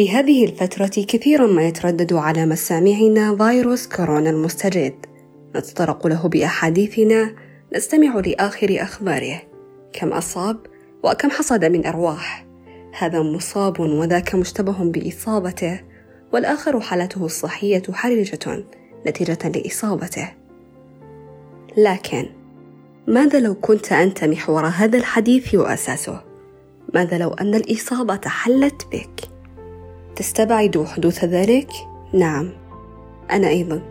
[0.00, 4.94] في هذه الفترة كثيرا ما يتردد على مسامعنا فيروس كورونا المستجد
[5.56, 7.34] نتطرق له بأحاديثنا
[7.76, 9.42] نستمع لآخر أخباره
[9.92, 10.56] كم أصاب
[11.04, 12.46] وكم حصد من أرواح
[12.98, 15.80] هذا مصاب وذاك مشتبه بإصابته
[16.32, 18.64] والآخر حالته الصحية حرجة
[19.06, 20.28] نتيجة لإصابته
[21.76, 22.26] لكن
[23.06, 26.20] ماذا لو كنت أنت محور هذا الحديث وأساسه؟
[26.94, 29.39] ماذا لو أن الإصابة حلت بك؟
[30.20, 31.72] تستبعد حدوث ذلك؟
[32.12, 32.50] نعم.
[33.30, 33.82] أنا أيضا.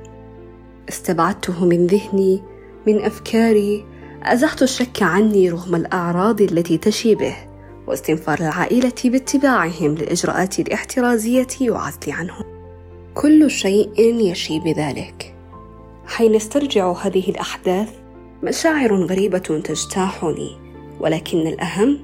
[0.90, 2.42] استبعدته من ذهني
[2.88, 3.86] من أفكاري.
[4.24, 7.36] أزحت الشك عني رغم الأعراض التي تشي به
[7.88, 12.44] واستنفار العائلة باتباعهم للإجراءات الاحترازية وعزلي عنهم.
[13.16, 15.36] كل شيء يشي بذلك.
[16.08, 17.90] حين استرجع هذه الأحداث
[18.44, 20.58] مشاعر غريبة تجتاحني
[21.00, 22.00] ولكن الأهم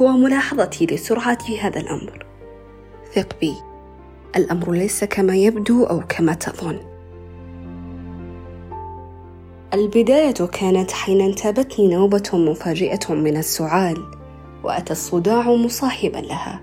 [0.00, 2.26] هو ملاحظتي لسرعة هذا الأمر.
[3.14, 3.67] ثق بي.
[4.36, 6.78] الأمر ليس كما يبدو أو كما تظن.
[9.74, 14.04] البداية كانت حين انتابتني نوبة مفاجئة من السعال
[14.64, 16.60] وأتى الصداع مصاحبا لها.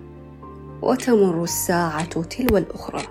[0.82, 3.02] وتمر الساعة تلو الأخرى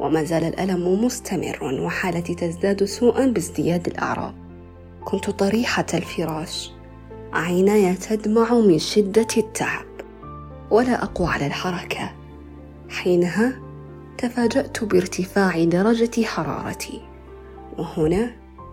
[0.00, 4.34] وما زال الألم مستمر وحالتي تزداد سوءا بازدياد الأعراض.
[5.04, 6.72] كنت طريحة الفراش
[7.32, 9.86] عيناي تدمع من شدة التعب.
[10.70, 12.10] ولا أقوى على الحركة.
[12.88, 13.65] حينها
[14.18, 17.00] تفاجأت بارتفاع درجة حرارتي
[17.78, 18.30] وهنا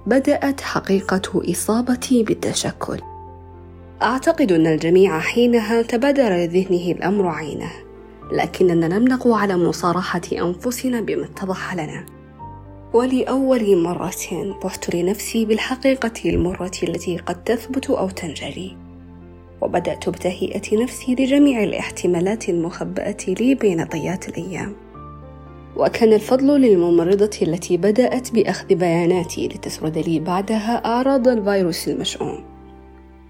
[0.08, 3.00] بدأت حقيقة إصابتي بالتشكل.
[4.02, 7.72] أعتقد أن الجميع حينها تبادر لذهنه الأمر عينه
[8.31, 12.05] لكننا لم نقو على مصارحة أنفسنا بما اتضح لنا.
[12.94, 14.11] ولأول مرة
[14.63, 18.78] بحت لنفسي بالحقيقة المرة التي قد تثبت أو تنجلي
[19.61, 24.75] وبدأت بتهيئة نفسي لجميع الاحتمالات المخبأة لي بين ضيات الأيام.
[25.77, 32.44] وكان الفضل للممرضة التي بدأت بأخذ بياناتي لتسرد لي بعدها أعراض الفيروس المشؤوم.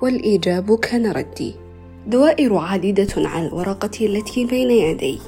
[0.01, 1.55] والإيجاب كان ردي.
[2.07, 5.19] دوائر عديدة على الورقة التي بين يدي.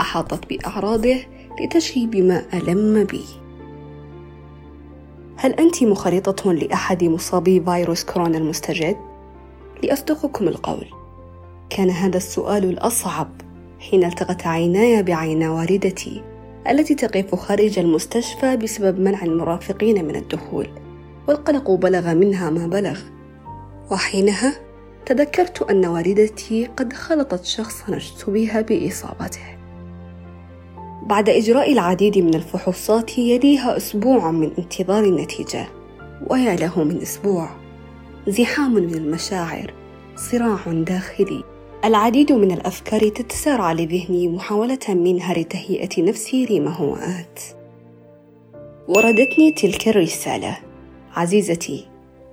[0.00, 1.16] أحاطت بأعراضه
[1.60, 3.24] لتشي بما ألم بي.
[5.36, 8.96] هل أنت مخالطة لأحد مصابي فيروس كورونا المستجد؟
[9.82, 10.86] لأصدقكم القول.
[11.70, 13.28] كان هذا السؤال الأصعب
[13.78, 16.31] حين التقت عيناي بعين والدتي.
[16.70, 20.68] التي تقف خارج المستشفى بسبب منع المرافقين من الدخول
[21.28, 22.98] والقلق بلغ منها ما بلغ.
[23.90, 24.54] وحينها
[25.06, 29.58] تذكرت أن والدتي قد خلطت شخصا اشتبه بإصابته.
[31.06, 35.66] بعد إجراء العديد من الفحوصات يليها أسبوع من انتظار النتيجة
[36.30, 37.48] ويا له من أسبوع.
[38.28, 39.74] زحام من المشاعر
[40.16, 41.51] صراع داخلي.
[41.84, 47.40] العديد من الأفكار تتسارع لذهني محاولة منها لتهيئة نفسي لما هو آت
[48.88, 50.58] وردتني تلك الرسالة.
[51.14, 51.88] عزيزتي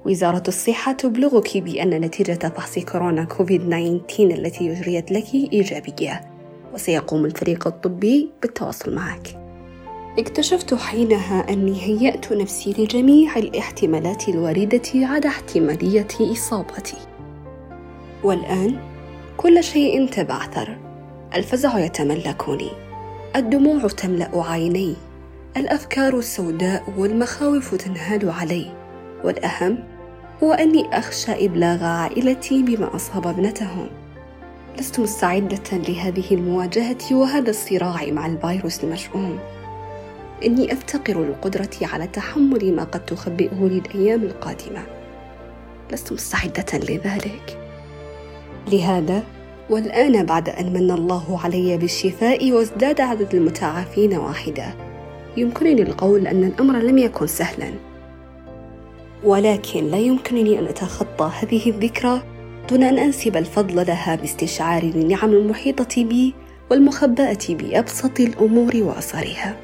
[0.06, 6.22] وزارة الصحة تبلغك بأن نتيجة فحص كورونا كوفيد 19 التي أجريت لك إيجابية.
[6.74, 9.40] وسيقوم الفريق الطبي بالتواصل معك.
[10.20, 16.98] اكتشفت حينها أني هيأت نفسي لجميع الاحتمالات الواردة على احتمالية إصابتي.
[18.24, 18.89] والآن
[19.40, 20.78] كل شيء تبعثر.
[21.36, 22.70] الفزع يتملكني.
[23.36, 24.96] الدموع تملأ عيني.
[25.58, 28.74] الافكار السوداء والمخاوف تنهال علي.
[29.24, 29.84] والأهم
[30.44, 33.90] هو أني أخشى إبلاغ عائلتي بما أصاب ابنتهم.
[34.80, 39.40] لست مستعدة لهذه المواجهة وهذا الصراع مع الفيروس المشؤوم.
[40.46, 44.84] إني أفتقر القدرة على تحمل ما قد تخبئه لي الأيام القادمة.
[45.92, 47.69] لست مستعدة لذلك.
[48.72, 49.24] لهذا
[49.70, 54.74] والآن بعد أن من الله علي بالشفاء وازداد عدد المتعافين واحدة
[55.38, 57.74] يمكنني القول أن الأمر لم يكن سهلا.
[59.24, 62.22] ولكن لا يمكنني أن أتخطى هذه الذكرى
[62.70, 66.34] دون أن أنسب الفضل لها باستشعار النعم المحيطة بي
[66.72, 69.56] والمخبأة بأبسط الأمور وأثرها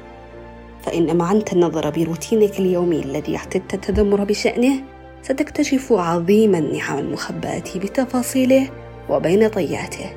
[0.82, 4.82] فإن مع أنت النظر بروتينك اليومي الذي اعتدت التذمر بشأنه
[5.22, 8.68] ستكتشف عظيم النعم المخبأة بتفاصيله
[9.10, 10.10] وبين طياته.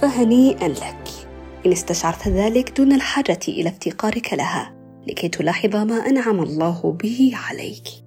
[0.00, 1.28] فهنيئا لك.
[1.66, 4.74] إن استشعرت ذلك دون الحاجة إلى افتقارك لها
[5.06, 8.05] لكي تلاحظ ما أنعم الله به عليك.